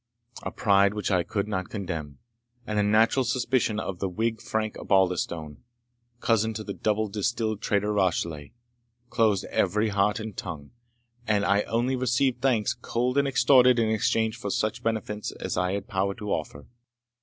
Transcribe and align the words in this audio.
A 0.41 0.49
pride 0.49 0.95
which 0.95 1.11
I 1.11 1.21
could 1.21 1.47
not 1.47 1.69
condemn, 1.69 2.17
and 2.65 2.79
a 2.79 2.81
natural 2.81 3.23
suspicion 3.23 3.79
of 3.79 3.99
the 3.99 4.09
Whig 4.09 4.41
Frank 4.41 4.75
Osbaldistone, 4.79 5.57
cousin 6.19 6.55
to 6.55 6.63
the 6.63 6.73
double 6.73 7.07
distilled 7.07 7.61
traitor 7.61 7.93
Rashleigh, 7.93 8.49
closed 9.11 9.45
every 9.51 9.89
heart 9.89 10.19
and 10.19 10.35
tongue, 10.35 10.71
and 11.27 11.45
I 11.45 11.61
only 11.69 11.95
received 11.95 12.41
thanks, 12.41 12.73
cold 12.73 13.15
and 13.15 13.27
extorted, 13.27 13.77
in 13.77 13.91
exchange 13.91 14.37
for 14.37 14.49
such 14.49 14.81
benefits 14.81 15.33
as 15.33 15.55
I 15.55 15.73
had 15.73 15.87
power 15.87 16.15
to 16.15 16.31
offer. 16.33 16.65